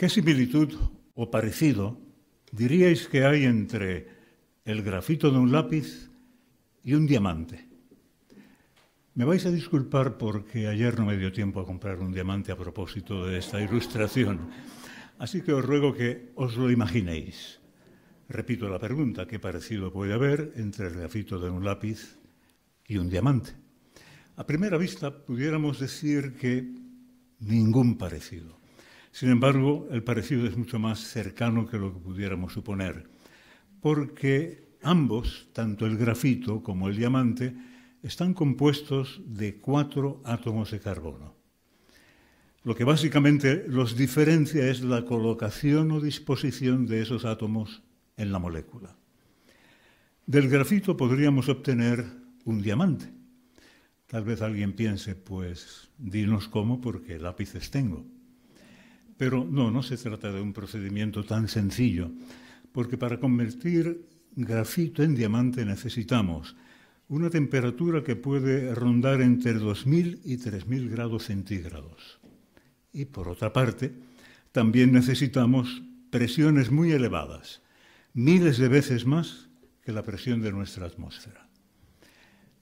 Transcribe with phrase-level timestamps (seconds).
[0.00, 0.72] ¿Qué similitud
[1.12, 2.00] o parecido
[2.56, 4.08] diríais que hay entre
[4.64, 6.08] el grafito de un lápiz
[6.80, 7.68] y un diamante?
[9.12, 12.56] Me vais a disculpar porque ayer no me dio tiempo a comprar un diamante a
[12.56, 14.48] propósito de esta ilustración,
[15.20, 17.60] así que os ruego que os lo imaginéis.
[18.24, 22.16] Repito la pregunta, ¿qué parecido puede haber entre el grafito de un lápiz
[22.88, 23.52] y un diamante?
[24.40, 26.64] A primera vista pudiéramos decir que
[27.40, 28.59] ningún parecido.
[29.12, 33.08] Sin embargo, el parecido es mucho más cercano que lo que pudiéramos suponer,
[33.80, 37.54] porque ambos, tanto el grafito como el diamante,
[38.02, 41.34] están compuestos de cuatro átomos de carbono.
[42.62, 47.82] Lo que básicamente los diferencia es la colocación o disposición de esos átomos
[48.16, 48.96] en la molécula.
[50.26, 52.04] Del grafito podríamos obtener
[52.44, 53.10] un diamante.
[54.06, 58.04] Tal vez alguien piense, pues dinos cómo, porque lápices tengo.
[59.20, 62.10] Pero no, no se trata de un procedimiento tan sencillo,
[62.72, 66.56] porque para convertir grafito en diamante necesitamos
[67.06, 72.18] una temperatura que puede rondar entre 2.000 y 3.000 grados centígrados.
[72.94, 73.92] Y por otra parte,
[74.52, 77.60] también necesitamos presiones muy elevadas,
[78.14, 79.50] miles de veces más
[79.84, 81.46] que la presión de nuestra atmósfera.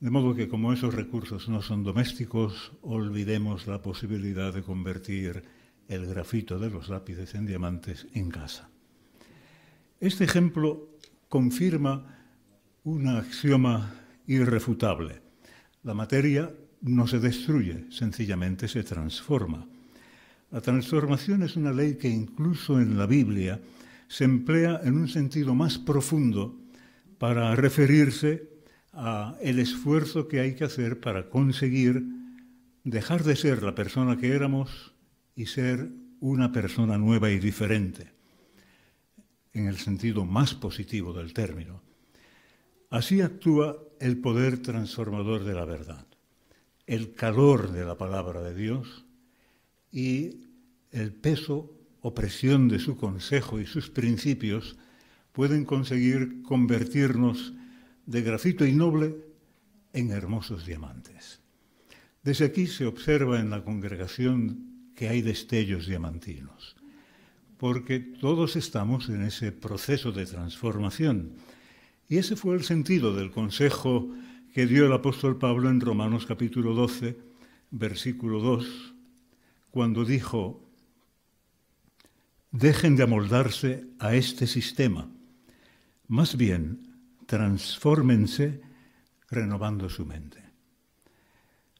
[0.00, 5.44] De modo que como esos recursos no son domésticos, olvidemos la posibilidad de convertir
[5.88, 8.68] el grafito de los lápices en diamantes en casa.
[10.00, 10.90] Este ejemplo
[11.28, 12.18] confirma
[12.84, 13.94] un axioma
[14.26, 15.20] irrefutable.
[15.82, 19.66] La materia no se destruye, sencillamente se transforma.
[20.50, 23.60] La transformación es una ley que incluso en la Biblia
[24.06, 26.56] se emplea en un sentido más profundo
[27.18, 28.48] para referirse
[28.92, 32.04] a el esfuerzo que hay que hacer para conseguir
[32.84, 34.94] dejar de ser la persona que éramos
[35.38, 38.10] y ser una persona nueva y diferente,
[39.52, 41.80] en el sentido más positivo del término.
[42.90, 46.04] Así actúa el poder transformador de la verdad,
[46.88, 49.04] el calor de la palabra de Dios
[49.92, 50.40] y
[50.90, 54.76] el peso o presión de su consejo y sus principios
[55.30, 57.54] pueden conseguir convertirnos
[58.06, 59.14] de grafito innoble
[59.92, 61.38] en hermosos diamantes.
[62.24, 64.67] Desde aquí se observa en la congregación
[64.98, 66.74] que hay destellos diamantinos,
[67.56, 71.34] porque todos estamos en ese proceso de transformación.
[72.08, 74.12] Y ese fue el sentido del consejo
[74.52, 77.16] que dio el apóstol Pablo en Romanos capítulo 12,
[77.70, 78.94] versículo 2,
[79.70, 80.68] cuando dijo,
[82.50, 85.08] dejen de amoldarse a este sistema,
[86.08, 86.88] más bien
[87.26, 88.62] transfórmense
[89.30, 90.42] renovando su mente.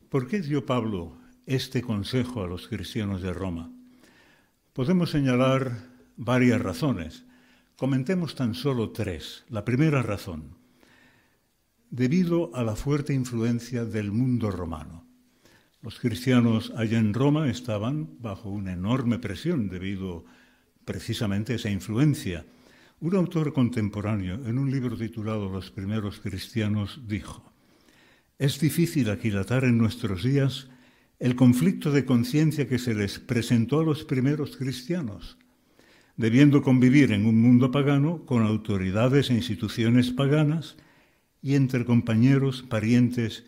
[0.09, 3.73] ¿Por qué dio Pablo este consejo a los cristianos de Roma?
[4.75, 7.25] Podemos señalar varias razones.
[7.77, 9.45] Comentemos tan solo tres.
[9.49, 10.59] La primera razón,
[11.91, 15.07] debido a la fuerte influencia del mundo romano.
[15.81, 20.27] Los cristianos allá en Roma estaban bajo una enorme presión debido
[20.85, 22.45] precisamente a esa influencia.
[23.01, 27.53] Un autor contemporáneo, en un libro titulado Los primeros cristianos, dijo,
[28.39, 30.69] es difícil aquilatar en nuestros días
[31.19, 35.37] el conflicto de conciencia que se les presentó a los primeros cristianos,
[36.17, 40.77] debiendo convivir en un mundo pagano con autoridades e instituciones paganas
[41.43, 43.45] y entre compañeros, parientes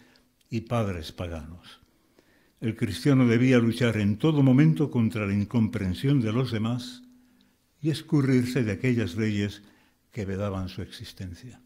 [0.51, 1.81] y padres paganos.
[2.61, 7.03] El cristiano debía luchar en todo momento contra la incomprensión de los demás
[7.81, 9.63] y escurrirse de aquellas leyes
[10.11, 11.61] que vedaban su existencia.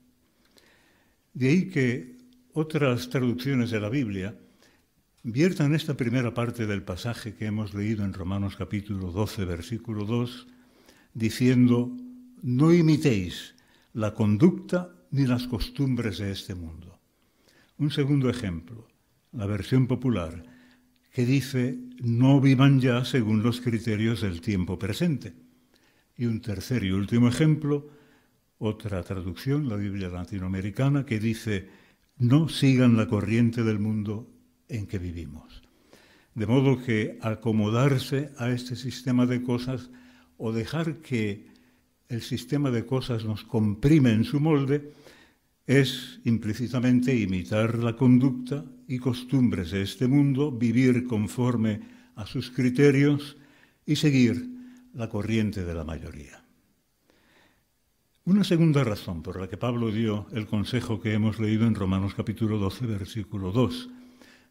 [1.32, 2.18] De ahí que
[2.52, 4.38] otras traducciones de la Biblia
[5.26, 10.46] Viertan esta primera parte del pasaje que hemos leído en Romanos capítulo 12, versículo 2,
[11.14, 11.96] diciendo,
[12.42, 13.54] no imitéis
[13.94, 17.00] la conducta ni las costumbres de este mundo.
[17.78, 18.86] Un segundo ejemplo,
[19.32, 20.44] la versión popular,
[21.10, 25.32] que dice, no vivan ya según los criterios del tiempo presente.
[26.18, 27.88] Y un tercer y último ejemplo,
[28.58, 31.70] otra traducción, la Biblia latinoamericana, que dice,
[32.18, 34.33] no sigan la corriente del mundo
[34.76, 35.62] en que vivimos.
[36.34, 39.90] De modo que acomodarse a este sistema de cosas
[40.36, 41.46] o dejar que
[42.08, 44.92] el sistema de cosas nos comprime en su molde
[45.66, 51.80] es implícitamente imitar la conducta y costumbres de este mundo, vivir conforme
[52.16, 53.36] a sus criterios
[53.86, 54.50] y seguir
[54.92, 56.44] la corriente de la mayoría.
[58.26, 62.14] Una segunda razón por la que Pablo dio el consejo que hemos leído en Romanos
[62.14, 63.90] capítulo 12, versículo 2,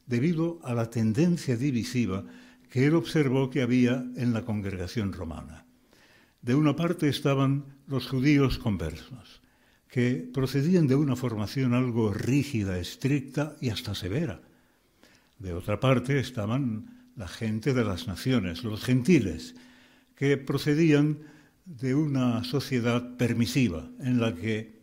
[0.05, 2.25] debido a la tendencia divisiva
[2.69, 5.65] que él observó que había en la congregación romana.
[6.41, 9.41] De una parte estaban los judíos conversos,
[9.87, 14.41] que procedían de una formación algo rígida, estricta y hasta severa.
[15.39, 19.55] De otra parte estaban la gente de las naciones, los gentiles,
[20.15, 21.19] que procedían
[21.65, 24.81] de una sociedad permisiva en la que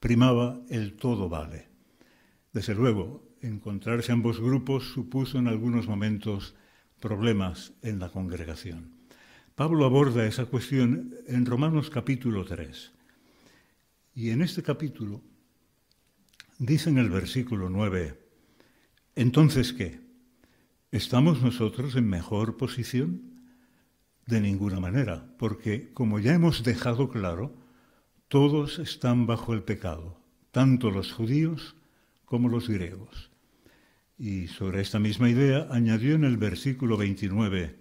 [0.00, 1.68] primaba el todo vale.
[2.52, 6.54] Desde luego, encontrarse ambos grupos supuso en algunos momentos
[7.00, 8.92] problemas en la congregación.
[9.54, 12.92] Pablo aborda esa cuestión en Romanos capítulo 3.
[14.14, 15.20] Y en este capítulo
[16.58, 18.18] dice en el versículo 9,
[19.16, 20.00] entonces ¿qué?
[20.90, 23.22] ¿Estamos nosotros en mejor posición?
[24.26, 27.54] De ninguna manera, porque como ya hemos dejado claro,
[28.28, 30.20] todos están bajo el pecado,
[30.50, 31.76] tanto los judíos
[32.28, 33.30] como los griegos.
[34.18, 37.76] Y sobre esta misma idea añadió en el versículo 29,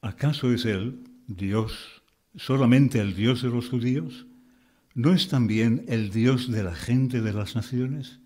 [0.00, 2.02] ¿acaso es Él, Dios,
[2.36, 4.26] solamente el Dios de los judíos?
[4.94, 8.20] ¿No es también el Dios de la gente de las naciones?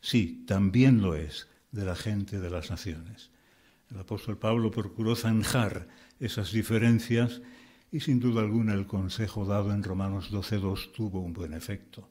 [0.00, 3.30] Sí, también lo es de la gente de las naciones.
[3.90, 5.88] El apóstol Pablo procuró zanjar
[6.20, 7.40] esas diferencias
[7.92, 12.08] y sin duda alguna el consejo dado en Romanos 12.2 tuvo un buen efecto.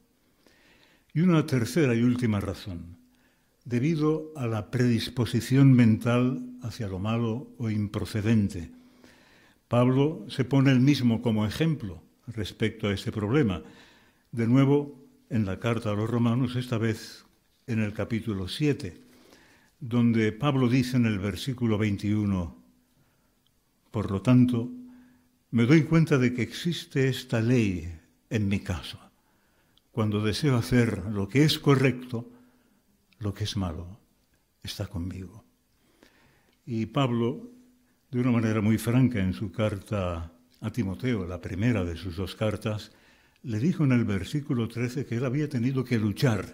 [1.16, 2.98] Y una tercera y última razón
[3.64, 8.70] debido a la predisposición mental hacia lo malo o improcedente.
[9.66, 13.62] Pablo se pone el mismo como ejemplo respecto a este problema.
[14.30, 17.24] De nuevo, en la carta a los romanos, esta vez
[17.66, 19.00] en el capítulo 7,
[19.80, 22.62] donde Pablo dice en el versículo 21,
[23.90, 24.70] por lo tanto,
[25.50, 27.90] me doy cuenta de que existe esta ley
[28.28, 29.05] en mi caso.
[29.96, 32.28] Cuando deseo hacer lo que es correcto,
[33.18, 33.98] lo que es malo
[34.62, 35.42] está conmigo.
[36.66, 37.50] Y Pablo,
[38.10, 42.36] de una manera muy franca en su carta a Timoteo, la primera de sus dos
[42.36, 42.92] cartas,
[43.42, 46.44] le dijo en el versículo 13 que él había tenido que luchar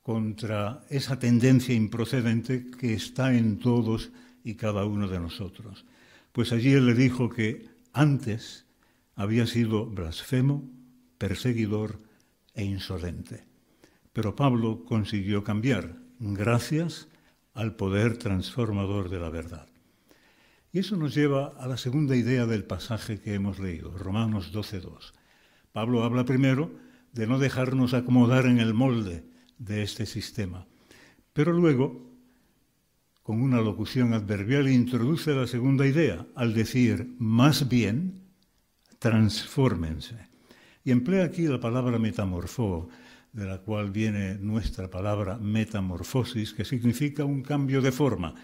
[0.00, 4.10] contra esa tendencia improcedente que está en todos
[4.42, 5.84] y cada uno de nosotros.
[6.32, 8.64] Pues allí él le dijo que antes
[9.16, 10.66] había sido blasfemo,
[11.18, 12.08] perseguidor
[12.60, 13.44] e insolente.
[14.12, 17.08] Pero Pablo consiguió cambiar gracias
[17.54, 19.66] al poder transformador de la verdad.
[20.72, 25.12] Y eso nos lleva a la segunda idea del pasaje que hemos leído, Romanos 12.2.
[25.72, 26.70] Pablo habla primero
[27.12, 29.24] de no dejarnos acomodar en el molde
[29.58, 30.66] de este sistema,
[31.32, 32.08] pero luego,
[33.22, 38.20] con una locución adverbial, introduce la segunda idea al decir, más bien,
[38.98, 40.29] transfórmense.
[40.84, 42.88] Y emplea aquí la palabra metamorfó,
[43.32, 48.34] de la cual viene nuestra palabra metamorfosis, que significa un cambio de forma.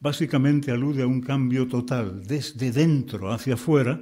[0.00, 4.00] Básicamente alude a un cambio total, desde dentro hacia afuera,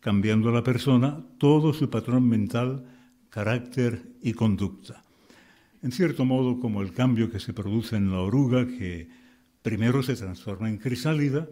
[0.00, 2.84] cambiando a la persona todo su patrón mental,
[3.28, 5.02] carácter y conducta.
[5.82, 9.08] En cierto modo, como el cambio que se produce en la oruga, que
[9.62, 11.48] primero se transforma en crisálida,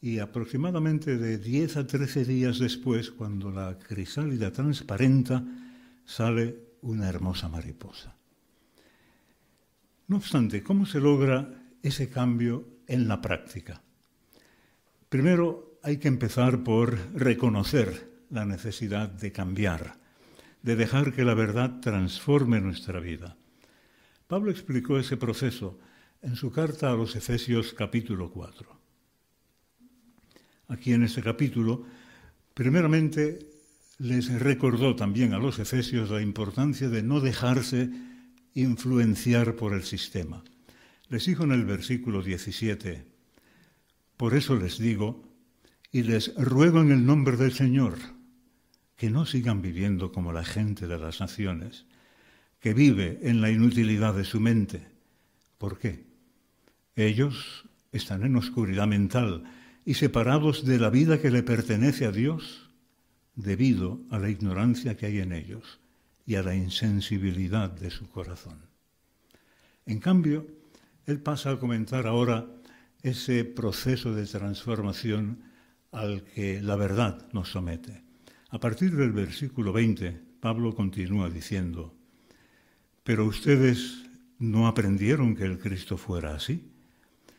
[0.00, 5.44] y aproximadamente de 10 a 13 días después, cuando la crisálida transparenta,
[6.04, 8.16] sale una hermosa mariposa.
[10.08, 11.50] No obstante, ¿cómo se logra
[11.82, 13.82] ese cambio en la práctica?
[15.08, 19.98] Primero hay que empezar por reconocer la necesidad de cambiar,
[20.62, 23.36] de dejar que la verdad transforme nuestra vida.
[24.26, 25.78] Pablo explicó ese proceso
[26.22, 28.75] en su carta a los Efesios capítulo 4.
[30.68, 31.84] Aquí en ese capítulo,
[32.54, 33.38] primeramente
[33.98, 37.90] les recordó también a los efesios la importancia de no dejarse
[38.54, 40.42] influenciar por el sistema.
[41.08, 43.06] Les dijo en el versículo 17,
[44.16, 45.22] por eso les digo,
[45.92, 47.96] y les ruego en el nombre del Señor,
[48.96, 51.86] que no sigan viviendo como la gente de las naciones,
[52.60, 54.86] que vive en la inutilidad de su mente.
[55.58, 56.04] ¿Por qué?
[56.96, 59.44] Ellos están en oscuridad mental
[59.86, 62.68] y separados de la vida que le pertenece a Dios
[63.36, 65.78] debido a la ignorancia que hay en ellos
[66.26, 68.58] y a la insensibilidad de su corazón.
[69.86, 70.44] En cambio,
[71.06, 72.46] él pasa a comentar ahora
[73.02, 75.44] ese proceso de transformación
[75.92, 78.02] al que la verdad nos somete.
[78.50, 81.94] A partir del versículo 20, Pablo continúa diciendo,
[83.04, 84.02] pero ustedes
[84.40, 86.72] no aprendieron que el Cristo fuera así,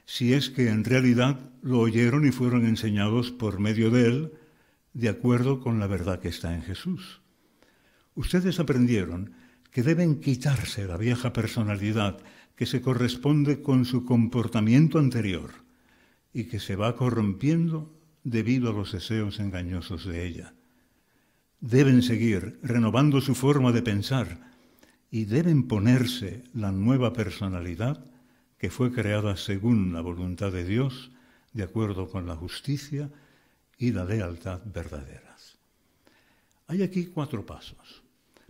[0.08, 4.32] si es que en realidad lo oyeron y fueron enseñados por medio de él,
[4.94, 7.22] de acuerdo con la verdad que está en Jesús.
[8.16, 9.34] Ustedes aprendieron
[9.70, 12.20] que deben quitarse la vieja personalidad
[12.56, 15.52] que se corresponde con su comportamiento anterior
[16.34, 20.54] y que se va corrompiendo debido a los deseos engañosos de ella.
[21.60, 24.54] deben seguir renovando su forma de pensar
[25.12, 28.06] y deben ponerse la nueva personalidad
[28.58, 31.12] que fue creada según la voluntad de Dios,
[31.54, 33.10] de acuerdo con la justicia
[33.78, 35.58] y la lealtad verdaderas.
[36.68, 38.04] Hay aquí cuatro pasos.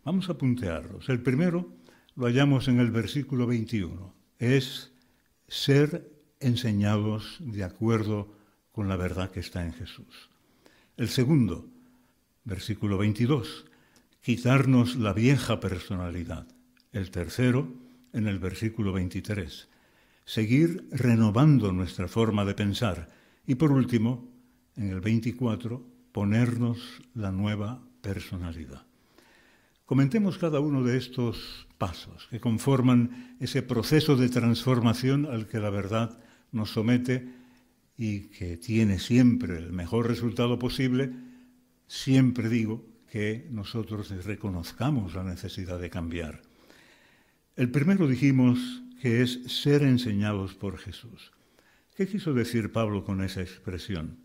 [0.04, 1.10] Vamos a puntearlos.
[1.10, 1.70] El primero
[2.16, 4.14] lo hallamos en el versículo 21.
[4.40, 4.92] Es
[5.48, 6.10] ser
[6.40, 8.34] enseñados de acuerdo
[8.72, 10.30] con la verdad que está en Jesús.
[10.98, 11.68] El segundo,
[12.44, 13.66] versículo 22,
[14.22, 16.48] quitarnos la vieja personalidad.
[16.92, 17.72] El tercero,
[18.14, 19.68] en el versículo 23,
[20.28, 23.08] seguir renovando nuestra forma de pensar.
[23.48, 24.30] Y por último,
[24.76, 25.82] en el 24,
[26.12, 28.86] ponernos la nueva personalidad.
[29.86, 35.70] Comentemos cada uno de estos pasos que conforman ese proceso de transformación al que la
[35.70, 36.20] verdad
[36.52, 37.32] nos somete
[37.96, 41.14] y que tiene siempre el mejor resultado posible,
[41.88, 46.42] siempre digo que nosotros reconozcamos la necesidad de cambiar.
[47.56, 51.32] El primero dijimos que es ser enseñados por Jesús.
[51.96, 54.18] ¿Qué quiso decir Pablo con esa expresión?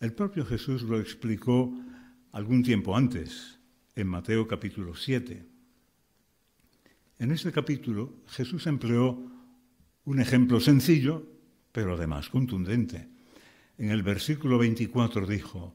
[0.00, 1.72] El propio Jesús lo explicó
[2.32, 3.58] algún tiempo antes,
[3.94, 5.44] en Mateo capítulo 7.
[7.18, 9.18] En este capítulo Jesús empleó
[10.04, 11.26] un ejemplo sencillo,
[11.72, 13.08] pero además contundente.
[13.76, 15.74] En el versículo 24 dijo,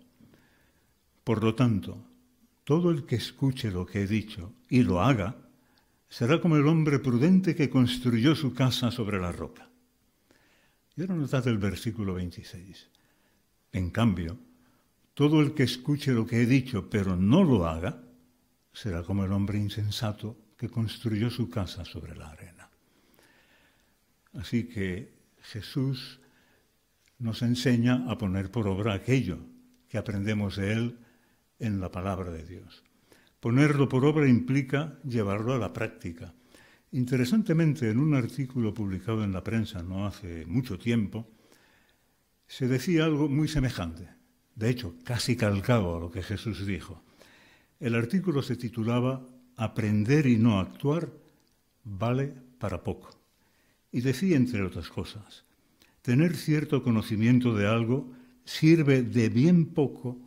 [1.23, 2.05] Por lo tanto,
[2.63, 5.35] todo el que escuche lo que he dicho y lo haga,
[6.13, 9.67] será como el hombre prudente que construyó su casa sobre la roca.
[10.95, 12.87] Y ahora notad el versículo 26.
[13.71, 14.37] En cambio,
[15.15, 18.03] todo el que escuche lo que he dicho pero no lo haga,
[18.71, 22.69] será como el hombre insensato que construyó su casa sobre la arena.
[24.33, 26.19] Así que Jesús
[27.17, 29.39] nos enseña a poner por obra aquello
[29.89, 30.99] que aprendemos de Él
[31.57, 32.83] en la palabra de Dios.
[33.43, 36.33] Ponerlo por obra implica llevarlo a la práctica.
[36.93, 41.27] Interesantemente, en un artículo publicado en la prensa no hace mucho tiempo,
[42.47, 44.07] se decía algo muy semejante,
[44.55, 47.03] de hecho, casi calcado a lo que Jesús dijo.
[47.81, 49.25] El artículo se titulaba
[49.57, 51.11] Aprender y no actuar
[51.83, 53.09] vale para poco.
[53.91, 55.43] Y decía, entre otras cosas,
[56.01, 58.09] tener cierto conocimiento de algo
[58.45, 60.17] sirve de bien poco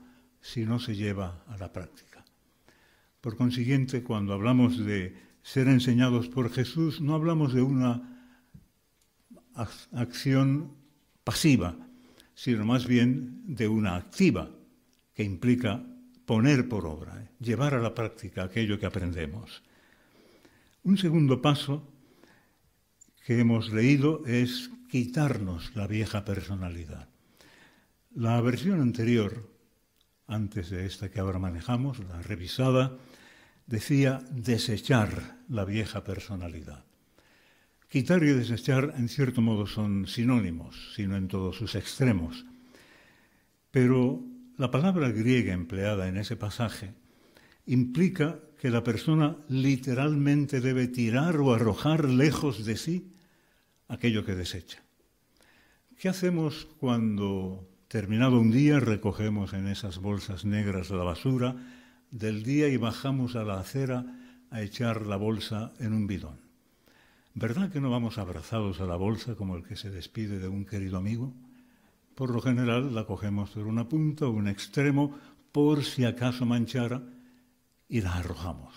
[0.43, 2.16] si no se lleva a la práctica.
[3.27, 8.39] Por consiguiente, cuando hablamos de ser enseñados por Jesús, no hablamos de una
[9.91, 10.71] acción
[11.25, 11.75] pasiva,
[12.37, 14.49] sino más bien de una activa,
[15.13, 15.85] que implica
[16.25, 19.65] poner por obra, llevar a la práctica aquello que aprendemos.
[20.85, 21.83] Un segundo paso
[23.25, 27.09] que hemos leído es quitarnos la vieja personalidad.
[28.15, 29.51] La versión anterior,
[30.27, 32.97] antes de esta que ahora manejamos, la revisada,
[33.67, 36.85] decía desechar la vieja personalidad.
[37.89, 42.45] Quitar y desechar en cierto modo son sinónimos, sino en todos sus extremos.
[43.71, 44.23] Pero
[44.57, 46.95] la palabra griega empleada en ese pasaje
[47.67, 53.13] implica que la persona literalmente debe tirar o arrojar lejos de sí
[53.89, 54.83] aquello que desecha.
[55.99, 61.57] ¿Qué hacemos cuando, terminado un día, recogemos en esas bolsas negras la basura
[62.11, 64.05] del día y bajamos a la acera
[64.51, 66.39] a echar la bolsa en un bidón.
[67.35, 70.65] ¿Verdad que no vamos abrazados a la bolsa como el que se despide de un
[70.65, 71.35] querido amigo?
[72.15, 75.17] Por lo general la cogemos por una punta o un extremo
[75.53, 77.03] por si acaso manchara
[77.89, 78.75] y la arrojamos.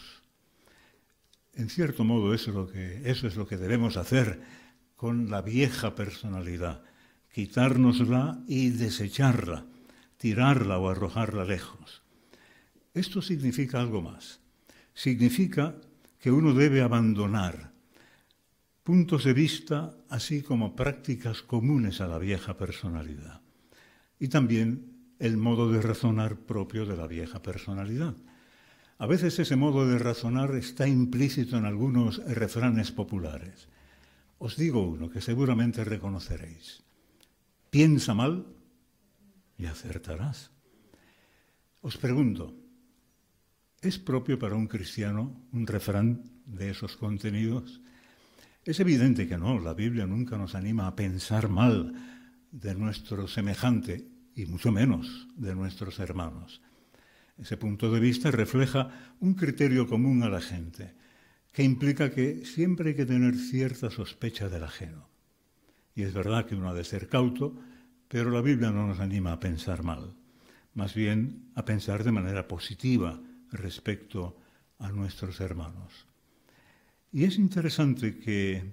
[1.54, 4.42] En cierto modo eso es lo que, eso es lo que debemos hacer
[4.96, 6.84] con la vieja personalidad,
[7.40, 9.64] quitárnosla y desecharla,
[10.18, 12.02] tirarla o arrojarla lejos.
[12.94, 14.42] Esto significa algo más.
[14.94, 15.76] Significa
[16.20, 17.72] que uno debe abandonar
[18.84, 23.40] puntos de vista así como prácticas comunes a la vieja personalidad
[24.20, 28.16] y también el modo de razonar propio de la vieja personalidad.
[28.98, 33.70] A veces ese modo de razonar está implícito en algunos refranes populares.
[34.40, 36.89] Os digo uno que seguramente reconoceréis.
[37.70, 38.46] Piensa mal
[39.58, 40.52] y acertarás.
[41.82, 42.60] Os pregunto,
[43.82, 47.80] ¿Es propio para un cristiano un refrán de esos contenidos?
[48.66, 51.94] Es evidente que no, la Biblia nunca nos anima a pensar mal
[52.52, 56.62] de nuestro semejante y mucho menos de nuestros hermanos.
[57.38, 60.94] Ese punto de vista refleja un criterio común a la gente,
[61.54, 65.09] que implica que siempre hay que tener cierta sospecha del ajeno.
[65.96, 67.56] Y es verdad que uno ha de ser cauto,
[68.08, 70.16] pero la Biblia no nos anima a pensar mal.
[70.76, 73.20] más bien a pensar de manera positiva
[73.52, 74.38] respecto
[74.78, 76.06] a nuestros hermanos.
[77.12, 78.72] Y es interesante que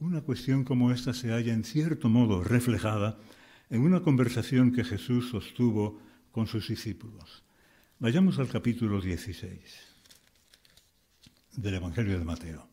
[0.00, 3.18] una cuestión como esta se haya en cierto modo reflejada
[3.70, 6.00] en una conversación que Jesús sostuvo
[6.32, 7.44] con sus discípulos.
[7.98, 9.60] Vayamos al capítulo 16
[11.56, 12.66] del Evangelio de Mateo.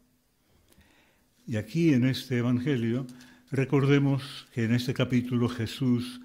[1.46, 3.06] Y aquí en este Evangelio
[3.52, 6.22] recordemos que en este capítulo Jesús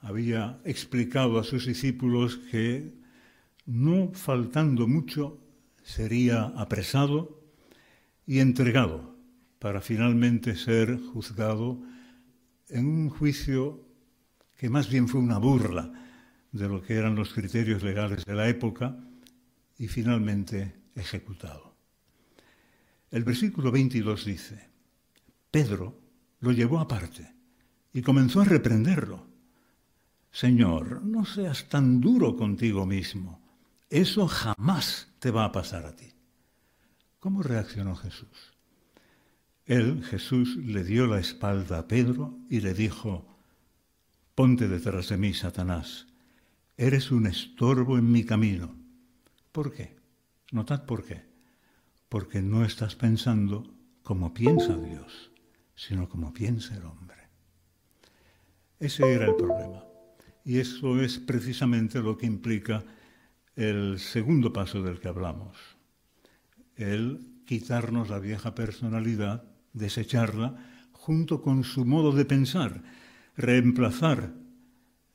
[0.00, 2.92] había explicado a sus discípulos que
[3.66, 5.40] no faltando mucho
[5.82, 7.42] sería apresado
[8.26, 9.16] y entregado
[9.58, 11.80] para finalmente ser juzgado
[12.68, 13.84] en un juicio
[14.56, 15.92] que más bien fue una burla
[16.52, 18.96] de lo que eran los criterios legales de la época
[19.78, 21.76] y finalmente ejecutado.
[23.10, 24.68] El versículo 22 dice,
[25.50, 26.07] Pedro
[26.40, 27.34] lo llevó aparte
[27.92, 29.26] y comenzó a reprenderlo.
[30.30, 33.40] Señor, no seas tan duro contigo mismo.
[33.90, 36.12] Eso jamás te va a pasar a ti.
[37.18, 38.54] ¿Cómo reaccionó Jesús?
[39.66, 43.26] Él, Jesús, le dio la espalda a Pedro y le dijo,
[44.34, 46.06] Ponte detrás de mí, Satanás,
[46.76, 48.76] eres un estorbo en mi camino.
[49.50, 49.96] ¿Por qué?
[50.52, 51.22] Notad por qué.
[52.08, 55.27] Porque no estás pensando como piensa Dios,
[55.78, 57.16] sino como piensa el hombre.
[58.80, 59.84] Ese era el problema.
[60.44, 62.84] Y eso es precisamente lo que implica
[63.54, 65.56] el segundo paso del que hablamos.
[66.74, 70.56] El quitarnos la vieja personalidad desecharla
[70.90, 72.82] junto con su modo de pensar,
[73.36, 74.34] reemplazar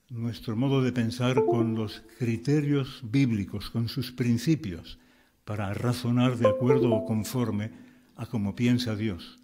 [0.09, 4.97] nuestro modo de pensar con los criterios bíblicos, con sus principios,
[5.43, 7.71] para razonar de acuerdo o conforme
[8.15, 9.42] a como piensa Dios,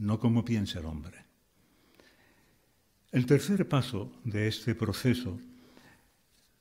[0.00, 1.18] no como piensa el hombre.
[3.12, 5.38] El tercer paso de este proceso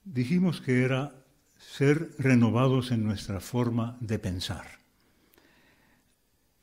[0.03, 1.15] dijimos que era
[1.57, 4.79] ser renovados en nuestra forma de pensar.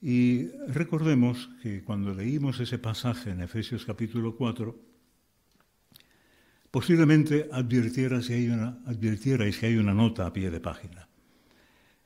[0.03, 4.79] Y recordemos que cuando leímos ese pasaje en Efesios capítulo 4,
[6.71, 11.09] posiblemente advirtierais que hay una, que hay una nota a pie de página.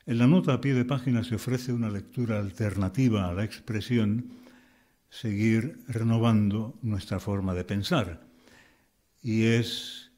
[0.05, 4.40] En la nota a pie de página se ofrece una lectura alternativa a la expresión
[5.11, 8.25] seguir renovando nuestra forma de pensar,
[9.21, 10.09] y es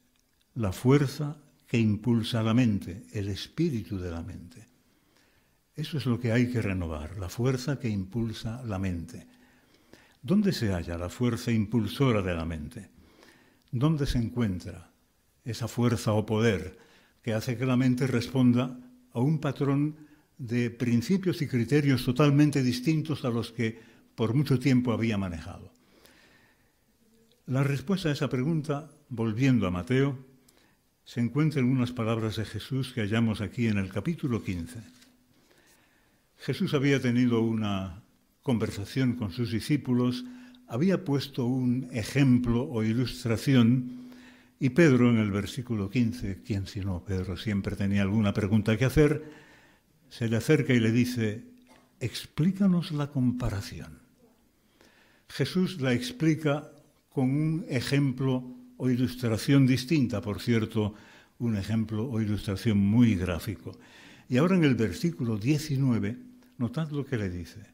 [0.54, 4.68] la fuerza que impulsa la mente, el espíritu de la mente.
[5.74, 9.26] Eso es lo que hay que renovar, la fuerza que impulsa la mente.
[10.22, 12.90] ¿Dónde se halla la fuerza impulsora de la mente?
[13.72, 14.92] ¿Dónde se encuentra
[15.44, 16.78] esa fuerza o poder
[17.20, 18.78] que hace que la mente responda
[19.12, 19.96] a un patrón
[20.38, 25.72] de principios y criterios totalmente distintos a los que por mucho tiempo había manejado?
[27.46, 30.18] La respuesta a esa pregunta, volviendo a Mateo,
[31.04, 34.80] se encuentra en unas palabras de Jesús que hallamos aquí en el capítulo 15.
[36.38, 38.02] Jesús había tenido una
[38.42, 40.24] conversación con sus discípulos,
[40.66, 44.04] había puesto un ejemplo o ilustración
[44.58, 48.86] y Pedro en el versículo 15, quien si no, Pedro siempre tenía alguna pregunta que
[48.86, 49.30] hacer,
[50.08, 51.44] se le acerca y le dice,
[52.00, 54.03] explícanos la comparación.
[55.34, 56.70] Jesús la explica
[57.08, 60.94] con un ejemplo o ilustración distinta, por cierto,
[61.40, 63.76] un ejemplo o ilustración muy gráfico.
[64.28, 66.16] Y ahora en el versículo 19
[66.56, 67.66] Notad lo que le dice.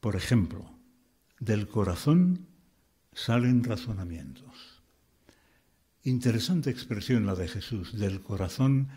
[0.00, 0.68] Por ejemplo,
[1.38, 2.48] del corazón
[3.12, 4.82] salen razonamientos.
[6.02, 7.96] Interesante expresión la de Jesús.
[7.96, 8.88] Del corazón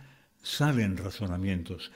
[0.42, 1.92] salen razonamientos.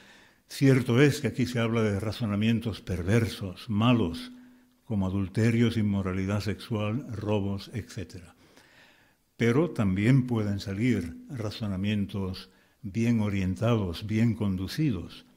[0.48, 4.32] Cierto es que aquí se habla de razonamientos perversos, malos,
[4.90, 8.24] como adulterios, inmoralidad sexual, robos, etc.
[9.38, 12.50] Pero también pueden salir razonamientos
[12.82, 15.28] bien orientados, bien conducidos,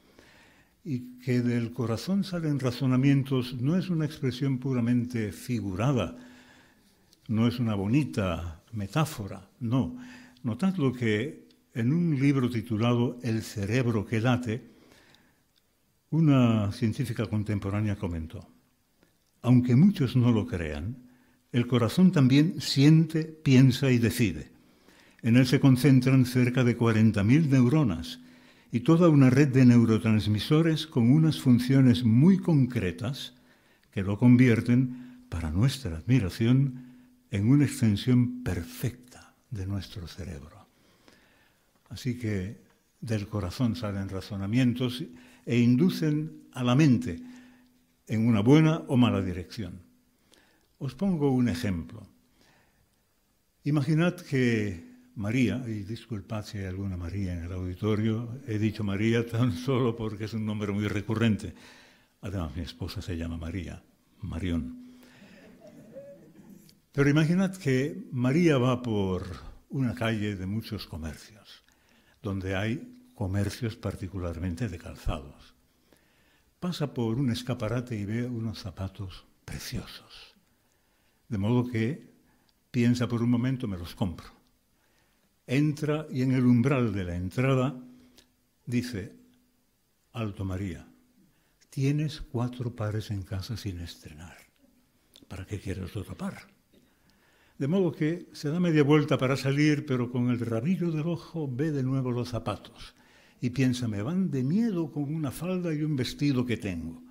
[0.82, 6.16] y que del corazón salen razonamientos no es una expresión puramente figurada,
[7.28, 9.98] no es una bonita metáfora, no.
[10.42, 14.64] Notad lo que en un libro titulado El cerebro que late,
[16.08, 18.51] una científica contemporánea comentó,
[19.42, 20.96] aunque muchos no lo crean,
[21.50, 24.50] el corazón también siente, piensa y decide.
[25.20, 28.20] En él se concentran cerca de 40.000 neuronas
[28.70, 33.34] y toda una red de neurotransmisores con unas funciones muy concretas
[33.90, 36.92] que lo convierten, para nuestra admiración,
[37.30, 40.66] en una extensión perfecta de nuestro cerebro.
[41.88, 42.60] Así que
[43.00, 45.04] del corazón salen razonamientos
[45.44, 47.20] e inducen a la mente
[48.06, 49.82] en una buena o mala dirección.
[50.78, 52.06] Os pongo un ejemplo.
[53.64, 59.26] Imaginad que María, y disculpad si hay alguna María en el auditorio, he dicho María
[59.26, 61.54] tan solo porque es un nombre muy recurrente.
[62.22, 63.82] Además, mi esposa se llama María,
[64.20, 64.98] Marión.
[66.92, 69.24] Pero imaginad que María va por
[69.70, 71.64] una calle de muchos comercios,
[72.22, 75.54] donde hay comercios particularmente de calzados.
[76.62, 80.36] Pasa por un escaparate y ve unos zapatos preciosos.
[81.28, 82.08] De modo que
[82.70, 84.28] piensa por un momento, me los compro.
[85.44, 87.74] Entra y en el umbral de la entrada
[88.64, 89.12] dice,
[90.12, 90.86] Alto María,
[91.68, 94.36] tienes cuatro pares en casa sin estrenar.
[95.26, 96.46] ¿Para qué quieres otro par?
[97.58, 101.50] De modo que se da media vuelta para salir, pero con el rabillo del ojo
[101.52, 102.94] ve de nuevo los zapatos
[103.42, 107.02] y piensa, me van de miedo con una falda y un vestido que tengo.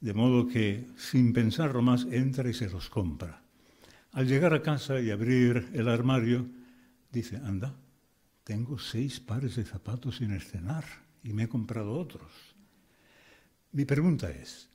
[0.00, 3.42] De modo que, sin pensarlo más, entra y se los compra.
[4.12, 6.48] Al llegar a casa y abrir el armario,
[7.12, 7.76] dice, anda,
[8.42, 10.84] tengo seis pares de zapatos sin estrenar
[11.22, 12.32] y me he comprado otros.
[13.72, 14.70] Mi pregunta es,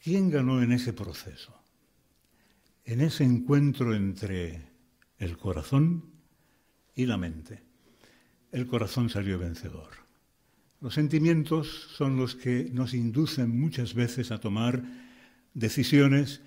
[0.00, 1.60] ¿quién ganó en ese proceso?
[2.84, 4.62] En ese encuentro entre
[5.18, 6.04] el corazón
[6.94, 7.69] y la mente
[8.52, 9.88] el corazón salió vencedor.
[10.80, 14.82] Los sentimientos son los que nos inducen muchas veces a tomar
[15.54, 16.40] decisiones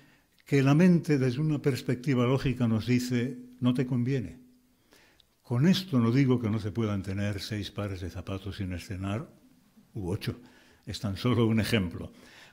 [0.44, 4.38] que la mente desde una perspectiva lógica nos dice no te conviene.
[5.42, 9.30] Con esto no digo que no se puedan tener seis pares de zapatos sin escenar
[9.94, 10.40] u ocho.
[10.84, 12.12] Es tan solo un ejemplo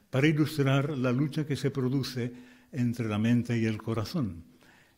[0.09, 2.31] para ilustrar la lucha que se produce
[2.71, 4.43] entre la mente y el corazón.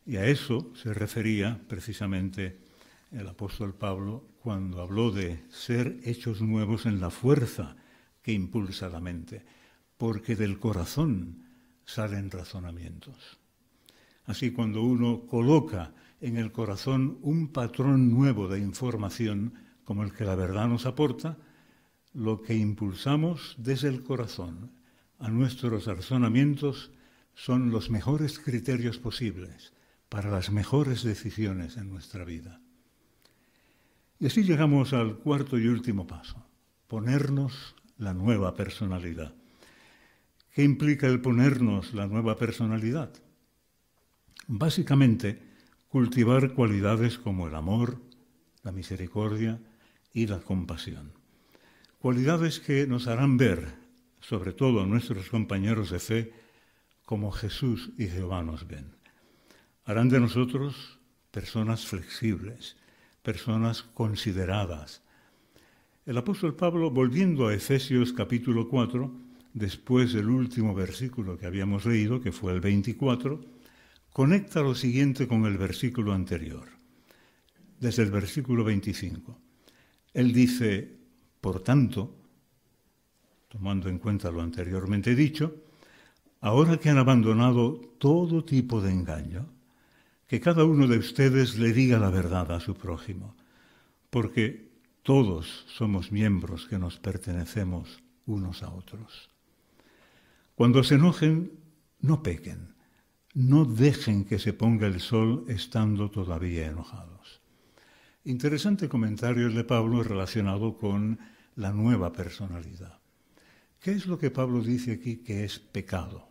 [0.05, 2.57] Y a eso se refería precisamente
[3.11, 7.77] el apóstol Pablo cuando habló de ser hechos nuevos en la fuerza
[8.21, 9.45] que impulsa la mente,
[9.97, 11.45] porque del corazón
[11.85, 13.39] salen razonamientos.
[14.25, 19.53] Así cuando uno coloca en el corazón un patrón nuevo de información
[19.85, 21.37] como el que la verdad nos aporta,
[22.13, 24.71] lo que impulsamos desde el corazón
[25.19, 26.91] a nuestros razonamientos
[27.33, 29.71] son los mejores criterios posibles
[30.09, 32.59] para las mejores decisiones en nuestra vida.
[34.19, 36.45] Y así llegamos al cuarto y último paso,
[36.87, 39.33] ponernos la nueva personalidad.
[40.53, 43.11] ¿Qué implica el ponernos la nueva personalidad?
[44.47, 45.41] Básicamente,
[45.87, 48.01] cultivar cualidades como el amor,
[48.61, 49.59] la misericordia
[50.13, 51.11] y la compasión.
[51.99, 53.75] Cualidades que nos harán ver,
[54.19, 56.33] sobre todo a nuestros compañeros de fe,
[57.05, 58.95] como Jesús y Jehová nos ven.
[59.85, 60.99] Harán de nosotros
[61.31, 62.77] personas flexibles,
[63.23, 65.01] personas consideradas.
[66.05, 69.11] El apóstol Pablo, volviendo a Efesios capítulo 4,
[69.53, 73.39] después del último versículo que habíamos leído, que fue el 24,
[74.11, 76.67] conecta lo siguiente con el versículo anterior,
[77.79, 79.39] desde el versículo 25.
[80.13, 80.97] Él dice,
[81.39, 82.13] por tanto,
[83.47, 85.55] tomando en cuenta lo anteriormente dicho,
[86.41, 89.47] ahora que han abandonado todo tipo de engaño,
[90.27, 93.35] que cada uno de ustedes le diga la verdad a su prójimo,
[94.09, 94.71] porque
[95.03, 99.29] todos somos miembros que nos pertenecemos unos a otros.
[100.55, 101.51] Cuando se enojen,
[101.99, 102.73] no pequen,
[103.33, 107.41] no dejen que se ponga el sol estando todavía enojados.
[108.23, 111.19] Interesante comentario el de Pablo relacionado con
[111.55, 112.99] la nueva personalidad.
[113.79, 116.29] ¿Qué es lo que Pablo dice aquí que es pecado?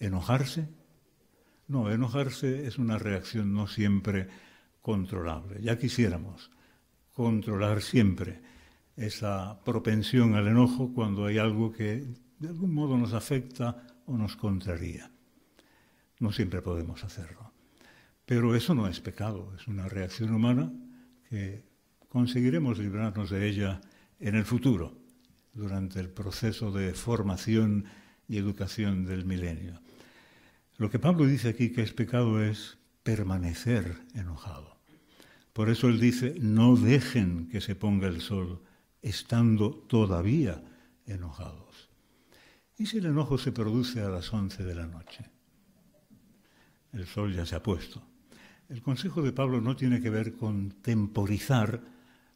[0.00, 0.68] ¿Enojarse?
[1.72, 4.28] No, enojarse es una reacción no siempre
[4.82, 5.62] controlable.
[5.62, 6.50] Ya quisiéramos
[7.14, 8.42] controlar siempre
[8.94, 12.04] esa propensión al enojo cuando hay algo que
[12.38, 15.10] de algún modo nos afecta o nos contraría.
[16.18, 17.54] No siempre podemos hacerlo.
[18.26, 20.70] Pero eso no es pecado, es una reacción humana
[21.30, 21.64] que
[22.10, 23.80] conseguiremos librarnos de ella
[24.20, 24.94] en el futuro,
[25.54, 27.86] durante el proceso de formación
[28.28, 29.81] y educación del milenio.
[30.78, 34.76] Lo que Pablo dice aquí que es pecado es permanecer enojado.
[35.52, 38.62] Por eso él dice, no dejen que se ponga el sol
[39.02, 40.62] estando todavía
[41.06, 41.90] enojados.
[42.78, 45.24] ¿Y si el enojo se produce a las once de la noche?
[46.92, 48.02] El sol ya se ha puesto.
[48.68, 51.82] El consejo de Pablo no tiene que ver con temporizar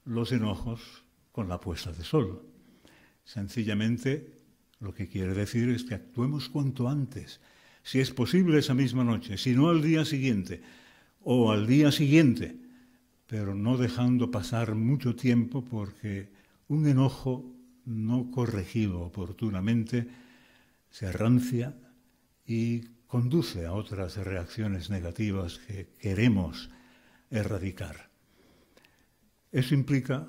[0.04, 2.42] los enojos con la puesta de sol.
[3.24, 4.40] Sencillamente
[4.80, 7.40] lo que quiere decir es que actuemos cuanto antes
[7.86, 10.60] si es posible esa misma noche, si no al día siguiente
[11.22, 12.56] o al día siguiente,
[13.28, 16.28] pero no dejando pasar mucho tiempo porque
[16.66, 17.48] un enojo
[17.84, 20.08] no corregido oportunamente
[20.90, 21.76] se arrancia
[22.44, 26.70] y conduce a otras reacciones negativas que queremos
[27.30, 28.10] erradicar.
[29.52, 30.26] Eso implica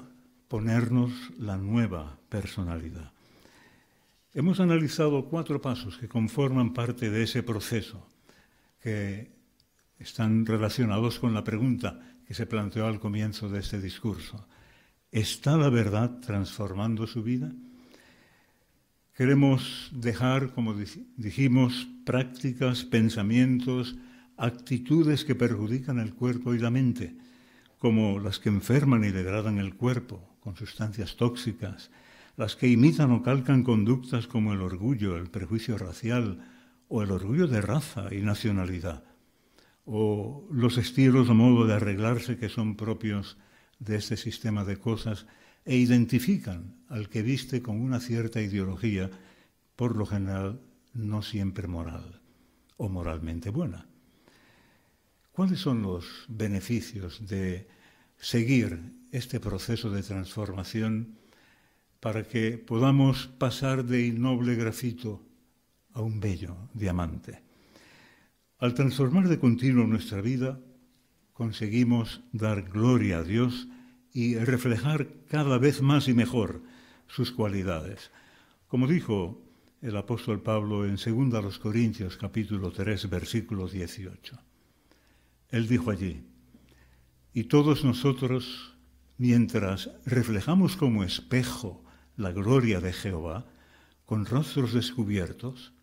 [0.47, 3.16] ponernos la nueva personalidad.
[4.37, 8.07] Hemos analizado cuatro pasos que conforman parte de ese proceso,
[8.79, 9.31] que
[9.97, 14.47] están relacionados con la pregunta que se planteó al comienzo de este discurso.
[15.11, 17.51] ¿Está la verdad transformando su vida?
[19.15, 20.75] Queremos dejar, como
[21.15, 23.95] dijimos, prácticas, pensamientos,
[24.37, 27.17] actitudes que perjudican el cuerpo y la mente,
[27.79, 31.89] como las que enferman y degradan el cuerpo con sustancias tóxicas,
[32.37, 36.45] las que imitan o calcan conductas como el orgullo, el prejuicio racial
[36.87, 39.03] o el orgullo de raza y nacionalidad,
[39.85, 43.37] o los estilos o modo de arreglarse que son propios
[43.79, 45.25] de este sistema de cosas
[45.65, 49.09] e identifican al que viste con una cierta ideología,
[49.75, 50.61] por lo general
[50.93, 52.21] no siempre moral
[52.77, 53.87] o moralmente buena.
[55.33, 57.67] ¿Cuáles son los beneficios de
[58.17, 61.17] seguir este proceso de transformación
[61.99, 65.21] para que podamos pasar de innoble grafito
[65.93, 67.41] a un bello diamante?
[68.59, 70.59] Al transformar de continuo nuestra vida,
[71.33, 73.67] conseguimos dar gloria a Dios
[74.11, 76.63] y reflejar cada vez más y mejor
[77.07, 78.11] sus cualidades.
[78.67, 79.41] Como dijo
[79.81, 84.39] el apóstol Pablo en 2 Corintios capítulo 3 versículo 18.
[85.49, 86.23] Él dijo allí,
[87.33, 88.75] y todos nosotros,
[89.17, 91.83] mientras reflejamos como espejo
[92.17, 93.45] la gloria de Jehová,
[94.05, 95.73] con rostros descubiertos,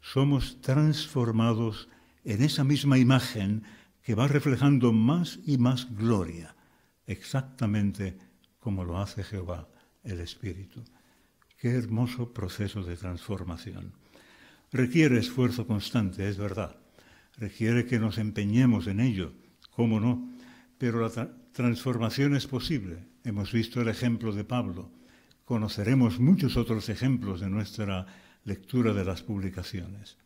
[0.00, 1.88] somos transformados
[2.24, 3.62] en esa misma imagen
[4.02, 6.54] que va reflejando más y más gloria,
[7.06, 8.18] exactamente
[8.58, 9.68] como lo hace Jehová
[10.02, 10.82] el Espíritu.
[11.58, 13.92] Qué hermoso proceso de transformación.
[14.72, 16.76] Requiere esfuerzo constante, es verdad,
[17.36, 19.32] requiere que nos empeñemos en ello,
[19.70, 20.30] cómo no,
[20.76, 23.06] pero la transformación es posible.
[23.24, 24.90] Hemos visto el ejemplo de Pablo,
[25.48, 28.04] conoceremos muchos otros ejemplos de nuestra
[28.44, 30.18] lectura de las publicaciones.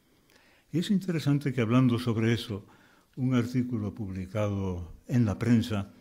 [0.73, 2.67] Y es interesante que hablando sobre eso,
[3.15, 5.93] un artículo publicado en la prensa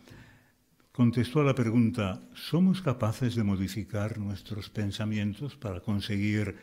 [0.90, 6.56] contestó a la pregunta, ¿somos capaces de modificar nuestros pensamientos para conseguir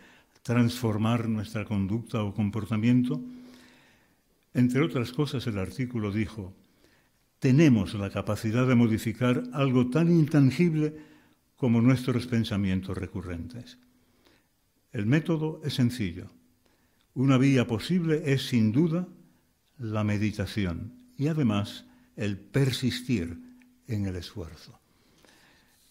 [0.44, 3.22] transformar nuestra conducta o comportamiento?
[4.54, 6.54] Entre otras cosas, el artículo dijo,
[7.40, 11.08] tenemos la capacidad de modificar algo tan intangible
[11.60, 13.80] como nuestros pensamientos recurrentes.
[14.94, 16.32] El método es sencillo.
[17.14, 19.10] Una vía posible es sin duda
[19.78, 21.84] la meditación y además
[22.16, 23.42] el persistir
[23.88, 24.80] en el esfuerzo.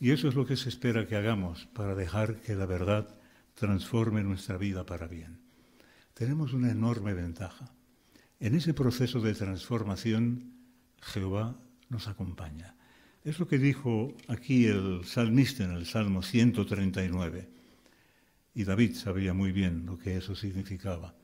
[0.01, 3.21] Y eso es lo que se espera que hagamos para dejar que la verdad
[3.53, 5.39] transforme nuestra vida para bien.
[6.15, 7.75] Tenemos una enorme ventaja.
[8.41, 10.51] En ese proceso de transformación,
[11.03, 12.78] Jehová nos acompaña.
[13.25, 17.49] Es lo que dijo aquí el salmista en el Salmo 139.
[18.55, 21.15] Y David sabía muy bien lo que eso significaba.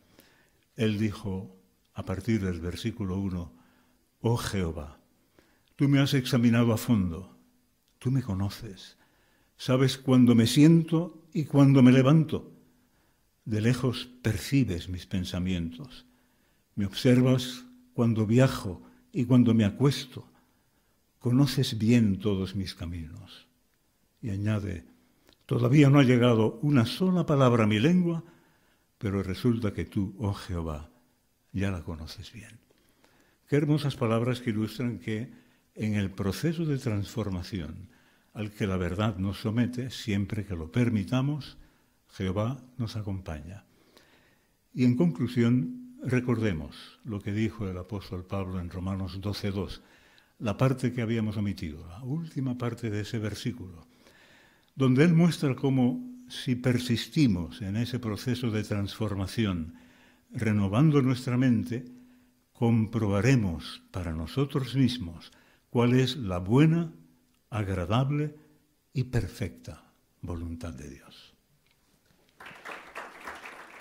[0.76, 1.56] Él dijo,
[1.94, 3.52] a partir del versículo 1,
[4.20, 4.98] Oh Jehová,
[5.76, 7.36] tú me has examinado a fondo,
[7.98, 8.96] tú me conoces,
[9.56, 12.52] sabes cuándo me siento y cuándo me levanto.
[13.44, 16.06] De lejos percibes mis pensamientos
[16.76, 20.26] me observas cuando viajo y cuando me acuesto.
[21.24, 23.48] Conoces bien todos mis caminos.
[24.20, 24.84] Y añade,
[25.46, 28.22] todavía no ha llegado una sola palabra a mi lengua,
[28.98, 30.90] pero resulta que tú, oh Jehová,
[31.50, 32.60] ya la conoces bien.
[33.48, 35.32] Qué hermosas palabras que ilustran que
[35.74, 37.88] en el proceso de transformación
[38.34, 41.56] al que la verdad nos somete, siempre que lo permitamos,
[42.10, 43.64] Jehová nos acompaña.
[44.74, 49.80] Y en conclusión, Recordemos lo que dijo el apóstol Pablo en Romanos 12.2,
[50.38, 53.86] la parte que habíamos omitido, la última parte de ese versículo,
[54.74, 59.74] donde él muestra cómo si persistimos en ese proceso de transformación,
[60.30, 61.84] renovando nuestra mente,
[62.52, 65.30] comprobaremos para nosotros mismos
[65.70, 66.92] cuál es la buena,
[67.50, 68.34] agradable
[68.92, 71.33] y perfecta voluntad de Dios.